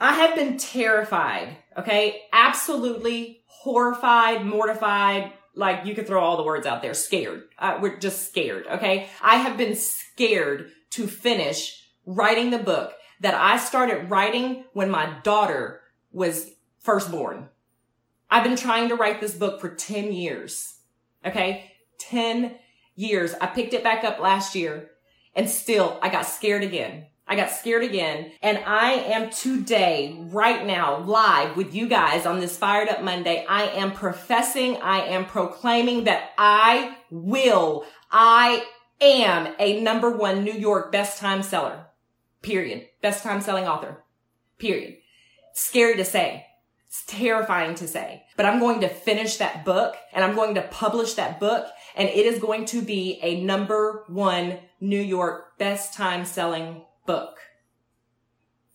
I 0.00 0.14
have 0.14 0.34
been 0.34 0.58
terrified. 0.58 1.56
Okay. 1.78 2.22
Absolutely 2.32 3.42
horrified, 3.46 4.44
mortified. 4.44 5.32
Like 5.54 5.86
you 5.86 5.94
could 5.94 6.08
throw 6.08 6.20
all 6.20 6.36
the 6.36 6.42
words 6.42 6.66
out 6.66 6.82
there. 6.82 6.92
Scared. 6.92 7.44
Uh, 7.58 7.78
we're 7.80 7.98
just 7.98 8.28
scared. 8.28 8.66
Okay. 8.66 9.08
I 9.22 9.36
have 9.36 9.56
been 9.56 9.76
scared 9.76 10.72
to 10.90 11.06
finish 11.06 11.88
writing 12.04 12.50
the 12.50 12.58
book 12.58 12.92
that 13.20 13.34
I 13.34 13.58
started 13.58 14.10
writing 14.10 14.64
when 14.72 14.90
my 14.90 15.18
daughter 15.22 15.80
was 16.12 16.50
first 16.80 17.12
born. 17.12 17.48
I've 18.28 18.44
been 18.44 18.56
trying 18.56 18.88
to 18.88 18.96
write 18.96 19.20
this 19.20 19.34
book 19.34 19.60
for 19.60 19.68
10 19.68 20.12
years. 20.12 20.78
Okay. 21.24 21.70
10 21.98 22.56
years. 22.96 23.34
I 23.40 23.46
picked 23.46 23.72
it 23.72 23.84
back 23.84 24.02
up 24.02 24.18
last 24.18 24.56
year 24.56 24.90
and 25.34 25.48
still, 25.48 25.98
I 26.02 26.08
got 26.10 26.26
scared 26.26 26.62
again. 26.62 27.06
I 27.26 27.36
got 27.36 27.50
scared 27.50 27.84
again. 27.84 28.32
And 28.42 28.58
I 28.58 28.92
am 28.92 29.30
today, 29.30 30.16
right 30.18 30.64
now, 30.66 30.98
live 30.98 31.56
with 31.56 31.74
you 31.74 31.88
guys 31.88 32.26
on 32.26 32.40
this 32.40 32.56
Fired 32.56 32.88
Up 32.88 33.02
Monday. 33.02 33.46
I 33.48 33.64
am 33.68 33.92
professing, 33.92 34.76
I 34.76 35.00
am 35.06 35.26
proclaiming 35.26 36.04
that 36.04 36.30
I 36.36 36.96
will, 37.10 37.84
I 38.10 38.64
am 39.00 39.54
a 39.58 39.80
number 39.80 40.10
one 40.10 40.44
New 40.44 40.52
York 40.52 40.92
best 40.92 41.18
time 41.18 41.42
seller. 41.42 41.86
Period. 42.42 42.88
Best 43.00 43.22
time 43.22 43.40
selling 43.40 43.66
author. 43.66 44.04
Period. 44.58 44.98
Scary 45.54 45.96
to 45.96 46.04
say. 46.04 46.46
It's 46.86 47.04
terrifying 47.06 47.74
to 47.76 47.88
say, 47.88 48.22
but 48.36 48.46
I'm 48.46 48.60
going 48.60 48.80
to 48.82 48.88
finish 48.88 49.38
that 49.38 49.64
book 49.64 49.96
and 50.12 50.24
I'm 50.24 50.36
going 50.36 50.54
to 50.54 50.62
publish 50.62 51.14
that 51.14 51.40
book 51.40 51.66
and 51.94 52.08
it 52.08 52.26
is 52.26 52.38
going 52.38 52.64
to 52.66 52.82
be 52.82 53.18
a 53.22 53.40
number 53.42 54.04
one 54.08 54.58
New 54.80 55.00
York 55.00 55.58
best 55.58 55.94
time 55.94 56.24
selling 56.24 56.82
book. 57.06 57.38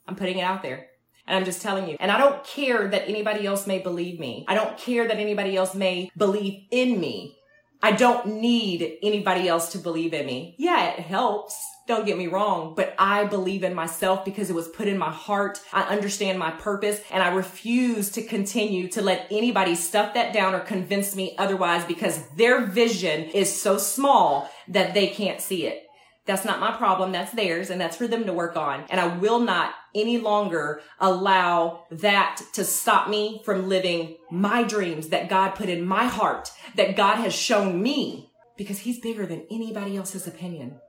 I'm 0.07 0.15
putting 0.15 0.37
it 0.37 0.43
out 0.43 0.63
there. 0.63 0.87
And 1.27 1.37
I'm 1.37 1.45
just 1.45 1.61
telling 1.61 1.87
you. 1.87 1.95
And 1.99 2.11
I 2.11 2.17
don't 2.17 2.43
care 2.43 2.87
that 2.87 3.07
anybody 3.07 3.45
else 3.45 3.67
may 3.67 3.77
believe 3.77 4.19
me. 4.19 4.45
I 4.47 4.55
don't 4.55 4.77
care 4.77 5.07
that 5.07 5.17
anybody 5.17 5.55
else 5.55 5.75
may 5.75 6.09
believe 6.17 6.63
in 6.71 6.99
me. 6.99 7.37
I 7.83 7.91
don't 7.91 8.25
need 8.25 8.97
anybody 9.03 9.47
else 9.47 9.71
to 9.73 9.77
believe 9.77 10.13
in 10.13 10.25
me. 10.25 10.55
Yeah, 10.57 10.89
it 10.89 11.01
helps. 11.01 11.63
Don't 11.89 12.05
get 12.05 12.19
me 12.19 12.27
wrong, 12.27 12.75
but 12.75 12.93
I 12.99 13.23
believe 13.23 13.63
in 13.63 13.73
myself 13.73 14.23
because 14.23 14.51
it 14.51 14.55
was 14.55 14.67
put 14.67 14.87
in 14.87 14.99
my 14.99 15.09
heart. 15.09 15.59
I 15.73 15.81
understand 15.81 16.37
my 16.37 16.51
purpose 16.51 17.01
and 17.09 17.23
I 17.23 17.29
refuse 17.29 18.11
to 18.11 18.21
continue 18.21 18.87
to 18.89 19.01
let 19.01 19.25
anybody 19.31 19.73
stuff 19.73 20.13
that 20.13 20.31
down 20.31 20.53
or 20.53 20.59
convince 20.59 21.15
me 21.15 21.33
otherwise 21.39 21.83
because 21.85 22.29
their 22.37 22.63
vision 22.67 23.23
is 23.31 23.59
so 23.59 23.79
small 23.79 24.51
that 24.67 24.93
they 24.93 25.07
can't 25.07 25.41
see 25.41 25.65
it. 25.65 25.87
That's 26.27 26.45
not 26.45 26.59
my 26.59 26.77
problem. 26.77 27.11
That's 27.11 27.31
theirs 27.31 27.71
and 27.71 27.81
that's 27.81 27.97
for 27.97 28.07
them 28.07 28.27
to 28.27 28.33
work 28.33 28.55
on. 28.55 28.85
And 28.91 28.99
I 29.01 29.17
will 29.17 29.39
not 29.39 29.73
any 29.95 30.19
longer 30.19 30.83
allow 30.99 31.85
that 31.89 32.39
to 32.53 32.65
stop 32.65 33.09
me 33.09 33.41
from 33.43 33.67
living 33.67 34.17
my 34.29 34.61
dreams 34.61 35.09
that 35.09 35.27
God 35.27 35.55
put 35.55 35.69
in 35.69 35.83
my 35.83 36.05
heart, 36.05 36.51
that 36.75 36.95
God 36.95 37.15
has 37.15 37.33
shown 37.33 37.81
me 37.81 38.29
because 38.57 38.77
he's 38.77 38.99
bigger 38.99 39.25
than 39.25 39.47
anybody 39.49 39.97
else's 39.97 40.27
opinion. 40.27 40.79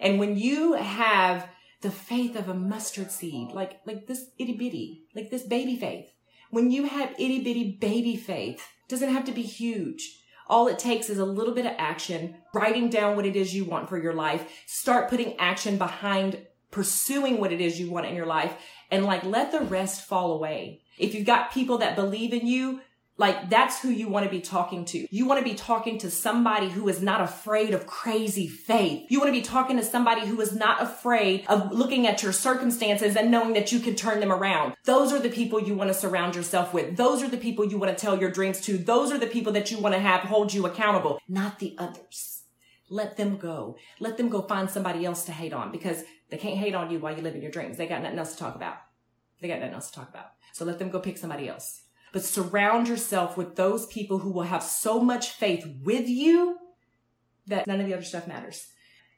And 0.00 0.18
when 0.18 0.36
you 0.36 0.74
have 0.74 1.48
the 1.80 1.90
faith 1.90 2.36
of 2.36 2.48
a 2.48 2.54
mustard 2.54 3.10
seed, 3.10 3.52
like, 3.52 3.80
like 3.86 4.06
this 4.06 4.30
itty 4.38 4.56
bitty, 4.56 5.02
like 5.14 5.30
this 5.30 5.42
baby 5.42 5.76
faith, 5.76 6.12
when 6.50 6.70
you 6.70 6.84
have 6.84 7.12
itty 7.18 7.42
bitty 7.42 7.76
baby 7.80 8.16
faith, 8.16 8.62
doesn't 8.88 9.12
have 9.12 9.24
to 9.26 9.32
be 9.32 9.42
huge. 9.42 10.18
All 10.48 10.66
it 10.66 10.78
takes 10.78 11.10
is 11.10 11.18
a 11.18 11.26
little 11.26 11.54
bit 11.54 11.66
of 11.66 11.74
action, 11.76 12.36
writing 12.54 12.88
down 12.88 13.16
what 13.16 13.26
it 13.26 13.36
is 13.36 13.54
you 13.54 13.66
want 13.66 13.88
for 13.88 13.98
your 13.98 14.14
life, 14.14 14.50
start 14.66 15.10
putting 15.10 15.38
action 15.38 15.76
behind 15.76 16.46
pursuing 16.70 17.38
what 17.38 17.52
it 17.52 17.60
is 17.60 17.80
you 17.80 17.90
want 17.90 18.06
in 18.06 18.14
your 18.14 18.26
life, 18.26 18.54
and 18.90 19.04
like 19.04 19.24
let 19.24 19.52
the 19.52 19.60
rest 19.60 20.06
fall 20.06 20.32
away. 20.32 20.82
If 20.98 21.14
you've 21.14 21.26
got 21.26 21.52
people 21.52 21.78
that 21.78 21.96
believe 21.96 22.32
in 22.32 22.46
you, 22.46 22.80
Like 23.18 23.50
that's 23.50 23.80
who 23.80 23.88
you 23.90 24.08
want 24.08 24.24
to 24.24 24.30
be 24.30 24.40
talking 24.40 24.84
to. 24.86 25.06
You 25.10 25.26
want 25.26 25.40
to 25.40 25.44
be 25.44 25.56
talking 25.56 25.98
to 25.98 26.10
somebody 26.10 26.68
who 26.68 26.88
is 26.88 27.02
not 27.02 27.20
afraid 27.20 27.74
of 27.74 27.84
crazy 27.84 28.46
faith. 28.46 29.06
You 29.10 29.18
want 29.18 29.28
to 29.28 29.38
be 29.38 29.42
talking 29.42 29.76
to 29.76 29.82
somebody 29.82 30.24
who 30.24 30.40
is 30.40 30.54
not 30.54 30.80
afraid 30.80 31.44
of 31.48 31.72
looking 31.72 32.06
at 32.06 32.22
your 32.22 32.32
circumstances 32.32 33.16
and 33.16 33.32
knowing 33.32 33.54
that 33.54 33.72
you 33.72 33.80
can 33.80 33.96
turn 33.96 34.20
them 34.20 34.30
around. 34.30 34.74
Those 34.84 35.12
are 35.12 35.18
the 35.18 35.30
people 35.30 35.60
you 35.60 35.74
want 35.74 35.88
to 35.88 35.94
surround 35.94 36.36
yourself 36.36 36.72
with. 36.72 36.96
Those 36.96 37.24
are 37.24 37.28
the 37.28 37.36
people 37.36 37.64
you 37.66 37.76
want 37.76 37.96
to 37.96 38.00
tell 38.00 38.18
your 38.18 38.30
dreams 38.30 38.60
to. 38.62 38.78
Those 38.78 39.10
are 39.10 39.18
the 39.18 39.26
people 39.26 39.52
that 39.54 39.72
you 39.72 39.78
want 39.78 39.96
to 39.96 40.00
have 40.00 40.20
hold 40.20 40.54
you 40.54 40.64
accountable, 40.64 41.20
not 41.28 41.58
the 41.58 41.74
others. 41.76 42.44
Let 42.88 43.16
them 43.16 43.36
go. 43.36 43.76
Let 43.98 44.16
them 44.16 44.28
go 44.28 44.42
find 44.42 44.70
somebody 44.70 45.04
else 45.04 45.24
to 45.24 45.32
hate 45.32 45.52
on 45.52 45.72
because 45.72 46.04
they 46.30 46.38
can't 46.38 46.56
hate 46.56 46.74
on 46.74 46.90
you 46.90 47.00
while 47.00 47.16
you 47.16 47.22
live 47.22 47.34
in 47.34 47.42
your 47.42 47.50
dreams. 47.50 47.76
They 47.76 47.88
got 47.88 48.02
nothing 48.02 48.18
else 48.18 48.32
to 48.34 48.38
talk 48.38 48.54
about. 48.54 48.76
They 49.40 49.48
got 49.48 49.58
nothing 49.58 49.74
else 49.74 49.90
to 49.90 49.96
talk 49.96 50.08
about. 50.08 50.26
So 50.52 50.64
let 50.64 50.78
them 50.78 50.90
go 50.90 51.00
pick 51.00 51.18
somebody 51.18 51.48
else 51.48 51.82
but 52.12 52.24
surround 52.24 52.88
yourself 52.88 53.36
with 53.36 53.56
those 53.56 53.86
people 53.86 54.18
who 54.18 54.30
will 54.30 54.42
have 54.42 54.62
so 54.62 55.00
much 55.00 55.30
faith 55.30 55.66
with 55.82 56.08
you 56.08 56.58
that 57.46 57.66
none 57.66 57.80
of 57.80 57.86
the 57.86 57.94
other 57.94 58.02
stuff 58.02 58.26
matters. 58.26 58.68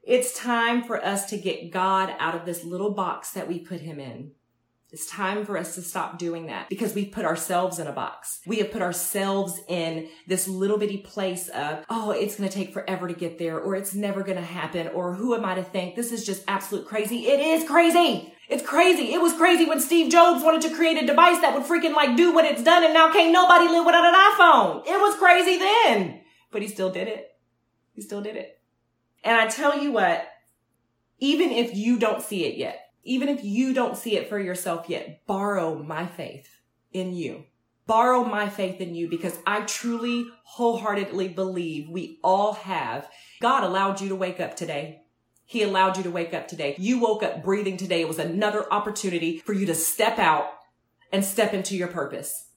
It's 0.02 0.38
time 0.38 0.82
for 0.82 1.04
us 1.04 1.26
to 1.30 1.36
get 1.36 1.70
God 1.70 2.14
out 2.18 2.34
of 2.34 2.46
this 2.46 2.64
little 2.64 2.92
box 2.92 3.32
that 3.32 3.48
we 3.48 3.58
put 3.58 3.80
him 3.80 4.00
in. 4.00 4.32
It's 4.92 5.08
time 5.08 5.46
for 5.46 5.56
us 5.56 5.76
to 5.76 5.82
stop 5.82 6.18
doing 6.18 6.46
that 6.46 6.68
because 6.68 6.94
we 6.94 7.04
put 7.04 7.24
ourselves 7.24 7.78
in 7.78 7.86
a 7.86 7.92
box. 7.92 8.40
We 8.44 8.56
have 8.56 8.72
put 8.72 8.82
ourselves 8.82 9.60
in 9.68 10.08
this 10.26 10.48
little 10.48 10.78
bitty 10.78 10.98
place 10.98 11.48
of, 11.48 11.84
oh, 11.88 12.10
it's 12.10 12.36
going 12.36 12.48
to 12.48 12.54
take 12.54 12.72
forever 12.72 13.06
to 13.06 13.14
get 13.14 13.38
there 13.38 13.60
or 13.60 13.76
it's 13.76 13.94
never 13.94 14.24
going 14.24 14.38
to 14.38 14.44
happen 14.44 14.88
or 14.88 15.14
who 15.14 15.34
am 15.36 15.44
I 15.44 15.54
to 15.54 15.62
think 15.62 15.94
this 15.94 16.10
is 16.10 16.26
just 16.26 16.42
absolute 16.48 16.86
crazy. 16.86 17.28
It 17.28 17.38
is 17.38 17.68
crazy. 17.68 18.34
It's 18.50 18.66
crazy. 18.66 19.14
It 19.14 19.22
was 19.22 19.32
crazy 19.34 19.64
when 19.64 19.80
Steve 19.80 20.10
Jobs 20.10 20.42
wanted 20.42 20.62
to 20.62 20.74
create 20.74 21.00
a 21.00 21.06
device 21.06 21.40
that 21.40 21.54
would 21.54 21.62
freaking 21.62 21.94
like 21.94 22.16
do 22.16 22.34
what 22.34 22.44
it's 22.44 22.64
done 22.64 22.82
and 22.82 22.92
now 22.92 23.12
can't 23.12 23.32
nobody 23.32 23.68
live 23.68 23.86
without 23.86 24.04
an 24.04 24.14
iPhone. 24.14 24.86
It 24.88 25.00
was 25.00 25.14
crazy 25.14 25.56
then, 25.56 26.20
but 26.50 26.60
he 26.60 26.66
still 26.66 26.90
did 26.90 27.06
it. 27.06 27.28
He 27.92 28.02
still 28.02 28.20
did 28.20 28.34
it. 28.34 28.60
And 29.22 29.36
I 29.36 29.46
tell 29.46 29.80
you 29.80 29.92
what, 29.92 30.26
even 31.20 31.52
if 31.52 31.76
you 31.76 31.96
don't 31.96 32.22
see 32.22 32.44
it 32.44 32.56
yet, 32.56 32.90
even 33.04 33.28
if 33.28 33.44
you 33.44 33.72
don't 33.72 33.96
see 33.96 34.16
it 34.16 34.28
for 34.28 34.40
yourself 34.40 34.88
yet, 34.88 35.24
borrow 35.28 35.80
my 35.80 36.06
faith 36.06 36.48
in 36.92 37.14
you. 37.14 37.44
Borrow 37.86 38.24
my 38.24 38.48
faith 38.48 38.80
in 38.80 38.96
you 38.96 39.08
because 39.08 39.38
I 39.46 39.60
truly 39.60 40.26
wholeheartedly 40.42 41.28
believe 41.28 41.88
we 41.88 42.18
all 42.24 42.54
have. 42.54 43.08
God 43.40 43.62
allowed 43.62 44.00
you 44.00 44.08
to 44.08 44.16
wake 44.16 44.40
up 44.40 44.56
today. 44.56 45.02
He 45.50 45.64
allowed 45.64 45.96
you 45.96 46.04
to 46.04 46.12
wake 46.12 46.32
up 46.32 46.46
today. 46.46 46.76
You 46.78 47.00
woke 47.00 47.24
up 47.24 47.42
breathing 47.42 47.76
today. 47.76 48.02
It 48.02 48.06
was 48.06 48.20
another 48.20 48.72
opportunity 48.72 49.38
for 49.38 49.52
you 49.52 49.66
to 49.66 49.74
step 49.74 50.16
out 50.16 50.46
and 51.10 51.24
step 51.24 51.52
into 51.52 51.76
your 51.76 51.88
purpose. 51.88 52.50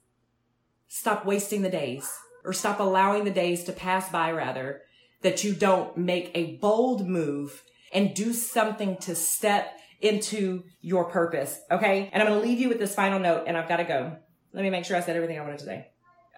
Stop 0.86 1.26
wasting 1.26 1.62
the 1.62 1.68
days 1.68 2.08
or 2.44 2.52
stop 2.52 2.78
allowing 2.78 3.24
the 3.24 3.32
days 3.32 3.64
to 3.64 3.72
pass 3.72 4.08
by 4.12 4.30
rather 4.30 4.82
that 5.22 5.42
you 5.42 5.54
don't 5.54 5.98
make 5.98 6.30
a 6.36 6.54
bold 6.58 7.08
move 7.08 7.64
and 7.92 8.14
do 8.14 8.32
something 8.32 8.96
to 8.98 9.16
step 9.16 9.76
into 10.00 10.62
your 10.80 11.06
purpose. 11.06 11.58
Okay. 11.72 12.08
And 12.12 12.22
I'm 12.22 12.28
going 12.28 12.40
to 12.40 12.46
leave 12.46 12.60
you 12.60 12.68
with 12.68 12.78
this 12.78 12.94
final 12.94 13.18
note 13.18 13.46
and 13.48 13.56
I've 13.56 13.68
got 13.68 13.78
to 13.78 13.84
go. 13.84 14.16
Let 14.52 14.62
me 14.62 14.70
make 14.70 14.84
sure 14.84 14.96
I 14.96 15.00
said 15.00 15.16
everything 15.16 15.40
I 15.40 15.42
wanted 15.42 15.58
to 15.58 15.64
say. 15.64 15.88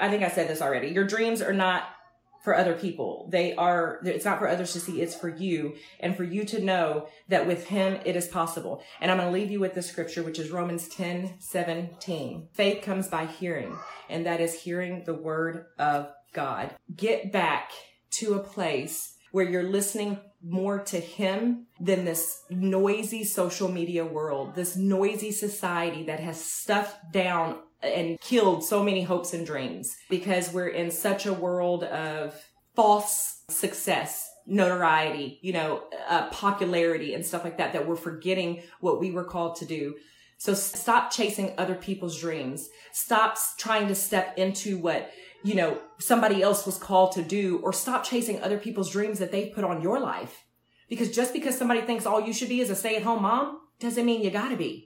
I 0.00 0.08
think 0.08 0.22
I 0.22 0.30
said 0.30 0.48
this 0.48 0.62
already. 0.62 0.88
Your 0.88 1.06
dreams 1.06 1.42
are 1.42 1.52
not 1.52 1.82
for 2.46 2.56
other 2.56 2.74
people. 2.74 3.28
They 3.28 3.56
are, 3.56 3.98
it's 4.04 4.24
not 4.24 4.38
for 4.38 4.46
others 4.46 4.72
to 4.74 4.78
see, 4.78 5.02
it's 5.02 5.16
for 5.16 5.28
you 5.28 5.74
and 5.98 6.16
for 6.16 6.22
you 6.22 6.44
to 6.44 6.62
know 6.62 7.08
that 7.28 7.44
with 7.44 7.66
him 7.66 7.98
it 8.04 8.14
is 8.14 8.28
possible. 8.28 8.84
And 9.00 9.10
I'm 9.10 9.16
going 9.16 9.26
to 9.26 9.34
leave 9.34 9.50
you 9.50 9.58
with 9.58 9.74
the 9.74 9.82
scripture, 9.82 10.22
which 10.22 10.38
is 10.38 10.52
Romans 10.52 10.86
10, 10.86 11.40
17. 11.40 12.48
Faith 12.52 12.84
comes 12.84 13.08
by 13.08 13.26
hearing, 13.26 13.76
and 14.08 14.26
that 14.26 14.40
is 14.40 14.62
hearing 14.62 15.02
the 15.04 15.14
word 15.14 15.64
of 15.76 16.12
God. 16.32 16.72
Get 16.94 17.32
back 17.32 17.72
to 18.18 18.34
a 18.34 18.44
place 18.44 19.16
where 19.32 19.50
you're 19.50 19.68
listening 19.68 20.20
more 20.40 20.78
to 20.84 21.00
him 21.00 21.66
than 21.80 22.04
this 22.04 22.42
noisy 22.48 23.24
social 23.24 23.68
media 23.68 24.06
world, 24.06 24.54
this 24.54 24.76
noisy 24.76 25.32
society 25.32 26.04
that 26.04 26.20
has 26.20 26.40
stuffed 26.40 27.12
down 27.12 27.58
and 27.82 28.20
killed 28.20 28.64
so 28.64 28.82
many 28.82 29.02
hopes 29.02 29.34
and 29.34 29.46
dreams 29.46 29.96
because 30.10 30.52
we're 30.52 30.68
in 30.68 30.90
such 30.90 31.26
a 31.26 31.32
world 31.32 31.84
of 31.84 32.34
false 32.74 33.42
success 33.48 34.28
notoriety, 34.46 35.38
you 35.42 35.52
know, 35.52 35.82
uh, 36.08 36.28
popularity 36.28 37.14
and 37.14 37.26
stuff 37.26 37.44
like 37.44 37.58
that, 37.58 37.72
that 37.72 37.86
we're 37.86 37.96
forgetting 37.96 38.62
what 38.80 39.00
we 39.00 39.10
were 39.10 39.24
called 39.24 39.56
to 39.56 39.64
do. 39.64 39.94
So 40.38 40.54
stop 40.54 41.10
chasing 41.10 41.54
other 41.58 41.74
people's 41.74 42.20
dreams. 42.20 42.68
Stop 42.92 43.36
trying 43.58 43.88
to 43.88 43.94
step 43.94 44.36
into 44.36 44.78
what 44.78 45.10
you 45.46 45.54
know, 45.54 45.78
somebody 46.00 46.42
else 46.42 46.66
was 46.66 46.76
called 46.76 47.12
to 47.12 47.22
do 47.22 47.60
or 47.62 47.72
stop 47.72 48.02
chasing 48.02 48.42
other 48.42 48.58
people's 48.58 48.90
dreams 48.90 49.20
that 49.20 49.30
they 49.30 49.46
put 49.50 49.62
on 49.62 49.80
your 49.80 50.00
life. 50.00 50.44
Because 50.88 51.14
just 51.14 51.32
because 51.32 51.56
somebody 51.56 51.82
thinks 51.82 52.04
all 52.04 52.20
you 52.20 52.32
should 52.32 52.48
be 52.48 52.60
is 52.60 52.68
a 52.68 52.74
stay 52.74 52.96
at 52.96 53.04
home 53.04 53.22
mom 53.22 53.60
doesn't 53.78 54.04
mean 54.04 54.22
you 54.22 54.30
gotta 54.30 54.56
be. 54.56 54.85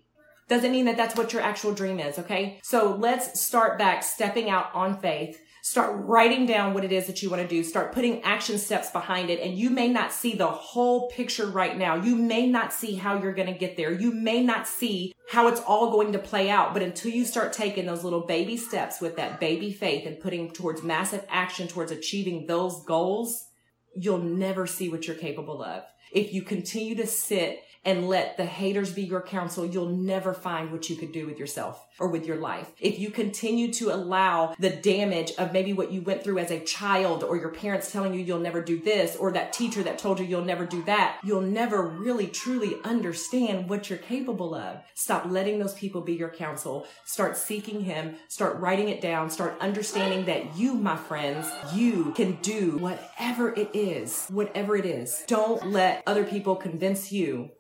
Doesn't 0.51 0.71
mean 0.71 0.85
that 0.85 0.99
that's 0.99 1.17
what 1.17 1.33
your 1.33 1.41
actual 1.41 1.73
dream 1.73 1.99
is. 1.99 2.19
Okay. 2.19 2.61
So 2.63 2.95
let's 2.99 3.41
start 3.41 3.79
back 3.79 4.03
stepping 4.03 4.51
out 4.51 4.75
on 4.75 5.01
faith 5.01 5.41
Start 5.63 6.07
writing 6.07 6.47
down 6.47 6.73
what 6.73 6.85
it 6.85 6.93
is 6.93 7.07
that 7.07 7.23
you 7.23 7.29
want 7.29 7.43
to 7.43 7.49
do. 7.49 7.63
Start 7.63 7.93
putting 7.93 8.23
action 8.23 8.57
steps 8.57 8.91
behind 8.91 9.29
it. 9.29 9.41
And 9.41 9.59
you 9.59 9.69
may 9.69 9.89
not 9.89 10.13
see 10.13 10.35
the 10.35 10.47
whole 10.47 11.11
picture 11.11 11.47
right 11.47 11.77
now. 11.77 11.97
You 11.97 12.17
may 12.17 12.47
not 12.47 12.73
see 12.73 12.95
how 12.95 13.21
you're 13.21 13.35
going 13.35 13.53
to 13.53 13.59
get 13.59 13.77
there. 13.77 13.93
You 13.93 14.11
may 14.11 14.43
not 14.43 14.67
see 14.67 15.15
how 15.29 15.49
it's 15.49 15.61
all 15.61 15.91
going 15.91 16.13
to 16.13 16.19
play 16.19 16.49
out. 16.49 16.73
But 16.73 16.83
until 16.83 17.13
you 17.13 17.27
start 17.27 17.53
taking 17.53 17.85
those 17.85 18.05
little 18.05 18.23
baby 18.27 18.57
steps 18.57 19.01
with 19.01 19.17
that 19.17 19.39
baby 19.39 19.71
faith 19.71 20.07
and 20.07 20.19
putting 20.19 20.51
towards 20.51 20.83
massive 20.83 21.27
action 21.29 21.69
towards 21.69 21.93
achieving 21.93 22.47
those 22.47 22.83
goals, 22.85 23.49
you'll 23.95 24.19
never 24.19 24.67
see 24.67 24.89
what 24.89 25.07
you're 25.07 25.17
capable 25.17 25.63
of. 25.63 25.85
If 26.11 26.33
you 26.33 26.43
continue 26.43 26.95
to 26.97 27.07
sit 27.07 27.63
and 27.85 28.09
let 28.09 28.37
the 28.37 28.45
haters 28.45 28.93
be 28.93 29.03
your 29.03 29.23
counsel, 29.23 29.65
you'll 29.65 29.89
never 29.89 30.35
find 30.35 30.71
what 30.71 30.91
you 30.91 30.97
could 30.97 31.13
do 31.13 31.27
with 31.27 31.39
yourself 31.39 31.87
or 31.99 32.09
with 32.09 32.27
your 32.27 32.37
life. 32.37 32.71
If 32.79 32.99
you 32.99 33.11
continue 33.11 33.73
to 33.75 33.95
allow 33.95 34.55
the 34.59 34.71
damage 34.71 35.33
of 35.39 35.53
maybe 35.53 35.73
what 35.73 35.93
you 35.93 36.03
went 36.03 36.23
through 36.23 36.39
as 36.39 36.51
a 36.51 36.61
child 36.61 37.25
or 37.25 37.37
your 37.37 37.51
parents 37.51 37.91
telling 37.91 38.15
you 38.15 38.21
you'll 38.21 38.39
never 38.39 38.63
do 38.63 38.79
this 38.81 39.17
or 39.17 39.33
that 39.33 39.53
teacher 39.53 39.83
that 39.83 39.99
told 39.99 40.19
you 40.19 40.27
you'll 40.27 40.45
never 40.45 40.67
do 40.67 40.83
that, 40.85 41.19
you'll 41.25 41.41
never 41.41 41.87
really 41.87 42.27
truly 42.27 42.77
understand 42.85 43.69
what 43.69 43.89
you're 43.89 43.99
capable 43.99 44.55
of. 44.55 44.81
Stop 44.95 45.27
letting 45.27 45.59
those 45.59 45.75
people 45.75 46.01
be 46.01 46.15
your 46.15 46.31
counsel. 46.31 46.87
Start 47.05 47.37
seeking 47.37 47.81
him. 47.81 48.17
Start 48.29 48.59
writing 48.61 48.89
it 48.89 49.01
down. 49.01 49.31
Start 49.31 49.57
understanding 49.61 50.27
that 50.27 50.57
you, 50.57 50.75
my 50.75 50.97
friends, 50.97 51.51
you 51.75 52.13
can 52.13 52.39
do 52.43 52.77
whatever 52.79 53.55
it 53.55 53.71
is, 53.75 54.27
whatever 54.29 54.77
it 54.77 54.85
is. 54.85 55.25
Don't 55.27 55.71
let 55.71 56.03
other 56.07 56.25
people 56.25 56.57
convince 56.57 57.11
you 57.13 57.51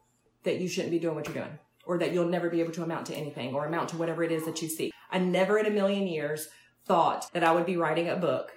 that 0.45 0.61
you 0.61 0.69
shouldn't 0.69 0.93
be 0.93 0.99
doing 0.99 1.15
what 1.15 1.27
you're 1.27 1.35
doing 1.35 1.59
or 1.87 1.99
that 1.99 2.13
you'll 2.13 2.29
never 2.29 2.49
be 2.49 2.61
able 2.61 2.73
to 2.73 2.83
amount 2.83 3.07
to 3.07 3.15
anything 3.15 3.55
or 3.55 3.67
amount 3.67 3.89
to 3.91 3.97
whatever 3.97 4.23
it 4.23 4.33
is 4.33 4.45
that 4.45 4.63
you 4.63 4.69
see. 4.69 4.93
I 5.11 5.19
never 5.19 5.59
in 5.59 5.67
a 5.67 5.71
million 5.71 6.07
years 6.07 6.49
thought 6.87 7.33
that 7.33 7.45
I 7.45 7.53
would 7.53 7.67
be 7.67 7.77
writing 7.77 8.09
a 8.09 8.17
book 8.17 8.53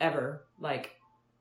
ever, 0.00 0.44
like 0.58 0.92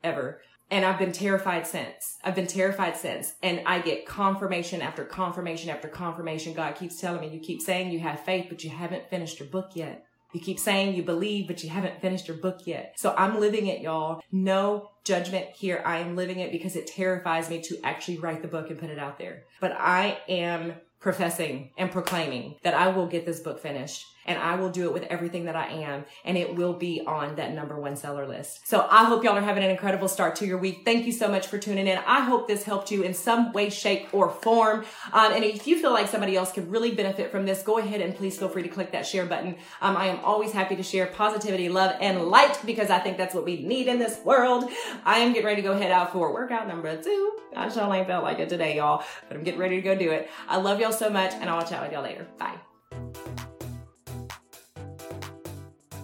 ever. 0.03 0.41
And 0.69 0.85
I've 0.85 0.99
been 0.99 1.11
terrified 1.11 1.67
since. 1.67 2.17
I've 2.23 2.35
been 2.35 2.47
terrified 2.47 2.95
since. 2.95 3.33
And 3.43 3.61
I 3.65 3.79
get 3.79 4.05
confirmation 4.05 4.81
after 4.81 5.03
confirmation 5.03 5.69
after 5.69 5.87
confirmation. 5.87 6.53
God 6.53 6.75
keeps 6.75 6.99
telling 6.99 7.21
me, 7.21 7.29
you 7.29 7.39
keep 7.39 7.61
saying 7.61 7.91
you 7.91 7.99
have 7.99 8.21
faith, 8.21 8.47
but 8.49 8.63
you 8.63 8.69
haven't 8.69 9.09
finished 9.09 9.39
your 9.39 9.49
book 9.49 9.71
yet. 9.73 10.05
You 10.33 10.39
keep 10.39 10.59
saying 10.59 10.95
you 10.95 11.03
believe, 11.03 11.47
but 11.47 11.63
you 11.63 11.69
haven't 11.69 12.01
finished 12.01 12.27
your 12.27 12.37
book 12.37 12.61
yet. 12.65 12.93
So 12.97 13.13
I'm 13.17 13.39
living 13.39 13.67
it, 13.67 13.81
y'all. 13.81 14.21
No 14.31 14.91
judgment 15.03 15.47
here. 15.55 15.81
I 15.85 15.99
am 15.99 16.15
living 16.15 16.39
it 16.39 16.51
because 16.51 16.75
it 16.75 16.87
terrifies 16.87 17.49
me 17.49 17.61
to 17.61 17.77
actually 17.83 18.17
write 18.17 18.41
the 18.41 18.47
book 18.47 18.69
and 18.69 18.79
put 18.79 18.89
it 18.89 18.99
out 18.99 19.17
there. 19.17 19.43
But 19.59 19.73
I 19.77 20.19
am 20.29 20.73
professing 20.99 21.71
and 21.77 21.91
proclaiming 21.91 22.55
that 22.63 22.75
I 22.75 22.89
will 22.89 23.07
get 23.07 23.25
this 23.25 23.39
book 23.39 23.59
finished 23.59 24.05
and 24.25 24.37
I 24.37 24.55
will 24.55 24.69
do 24.69 24.85
it 24.85 24.93
with 24.93 25.03
everything 25.03 25.45
that 25.45 25.55
I 25.55 25.67
am 25.67 26.05
and 26.25 26.37
it 26.37 26.55
will 26.55 26.73
be 26.73 27.01
on 27.05 27.35
that 27.35 27.53
number 27.53 27.79
one 27.79 27.95
seller 27.95 28.27
list. 28.27 28.67
So 28.67 28.87
I 28.89 29.05
hope 29.05 29.23
y'all 29.23 29.37
are 29.37 29.41
having 29.41 29.63
an 29.63 29.69
incredible 29.69 30.07
start 30.07 30.35
to 30.37 30.45
your 30.45 30.57
week. 30.57 30.81
Thank 30.85 31.05
you 31.05 31.11
so 31.11 31.27
much 31.27 31.47
for 31.47 31.57
tuning 31.57 31.87
in. 31.87 31.99
I 32.05 32.21
hope 32.21 32.47
this 32.47 32.63
helped 32.63 32.91
you 32.91 33.03
in 33.03 33.13
some 33.13 33.51
way, 33.53 33.69
shape, 33.69 34.13
or 34.13 34.29
form. 34.29 34.85
Um, 35.13 35.33
and 35.33 35.43
if 35.43 35.67
you 35.67 35.79
feel 35.79 35.91
like 35.91 36.07
somebody 36.07 36.35
else 36.35 36.51
could 36.51 36.69
really 36.71 36.91
benefit 36.91 37.31
from 37.31 37.45
this, 37.45 37.63
go 37.63 37.77
ahead 37.77 38.01
and 38.01 38.15
please 38.15 38.37
feel 38.37 38.49
free 38.49 38.63
to 38.63 38.69
click 38.69 38.91
that 38.91 39.05
share 39.05 39.25
button. 39.25 39.55
Um, 39.81 39.97
I 39.97 40.07
am 40.07 40.19
always 40.23 40.51
happy 40.51 40.75
to 40.75 40.83
share 40.83 41.07
positivity, 41.07 41.69
love, 41.69 41.95
and 41.99 42.23
light 42.23 42.59
because 42.65 42.89
I 42.89 42.99
think 42.99 43.17
that's 43.17 43.35
what 43.35 43.45
we 43.45 43.61
need 43.63 43.87
in 43.87 43.99
this 43.99 44.19
world. 44.23 44.69
I 45.05 45.19
am 45.19 45.33
getting 45.33 45.45
ready 45.45 45.61
to 45.61 45.67
go 45.67 45.77
head 45.77 45.91
out 45.91 46.11
for 46.11 46.33
workout 46.33 46.67
number 46.67 47.01
two. 47.01 47.37
I 47.55 47.69
sure 47.69 47.93
ain't 47.93 48.07
felt 48.07 48.23
like 48.23 48.39
it 48.39 48.49
today, 48.49 48.77
y'all, 48.77 49.03
but 49.27 49.37
I'm 49.37 49.43
getting 49.43 49.59
ready 49.59 49.75
to 49.77 49.81
go 49.81 49.95
do 49.95 50.11
it. 50.11 50.29
I 50.47 50.57
love 50.57 50.79
y'all 50.79 50.91
so 50.91 51.09
much 51.09 51.33
and 51.33 51.49
I'll 51.49 51.65
chat 51.65 51.81
with 51.81 51.91
y'all 51.91 52.03
later. 52.03 52.27
Bye. 52.37 52.70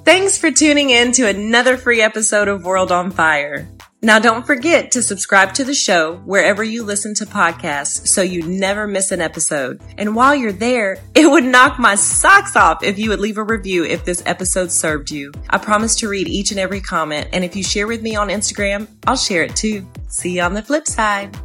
Thanks 0.08 0.38
for 0.38 0.52
tuning 0.52 0.90
in 0.90 1.12
to 1.12 1.28
another 1.28 1.76
free 1.76 2.02
episode 2.02 2.48
of 2.48 2.64
World 2.64 2.94
on 2.94 3.12
Fire. 3.12 3.68
Now, 4.02 4.20
don't 4.20 4.48
forget 4.48 4.92
to 4.92 5.02
subscribe 5.02 5.54
to 5.56 5.66
the 5.66 5.74
show 5.74 6.16
wherever 6.20 6.64
you 6.64 6.86
listen 6.86 7.14
to 7.16 7.26
podcasts 7.26 8.08
so 8.08 8.22
you 8.22 8.42
never 8.44 8.88
miss 8.88 9.12
an 9.12 9.20
episode. 9.20 9.82
And 9.98 10.16
while 10.16 10.34
you're 10.34 10.54
there, 10.54 10.98
it 11.14 11.30
would 11.30 11.44
knock 11.44 11.78
my 11.78 11.96
socks 11.96 12.56
off 12.56 12.84
if 12.84 12.98
you 12.98 13.10
would 13.10 13.20
leave 13.20 13.38
a 13.38 13.44
review 13.44 13.84
if 13.84 14.06
this 14.06 14.24
episode 14.26 14.72
served 14.72 15.12
you. 15.12 15.34
I 15.50 15.58
promise 15.58 15.98
to 15.98 16.08
read 16.08 16.30
each 16.30 16.52
and 16.52 16.60
every 16.62 16.80
comment, 16.80 17.28
and 17.34 17.44
if 17.44 17.54
you 17.58 17.62
share 17.62 17.86
with 17.86 18.02
me 18.02 18.16
on 18.16 18.30
Instagram, 18.30 18.88
I'll 19.06 19.18
share 19.18 19.44
it 19.44 19.58
too. 19.58 19.86
See 20.08 20.38
you 20.38 20.42
on 20.42 20.54
the 20.54 20.62
flip 20.62 20.88
side. 20.88 21.38